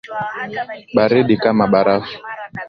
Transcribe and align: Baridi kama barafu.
Baridi 0.95 1.35
kama 1.43 1.65
barafu. 1.73 2.15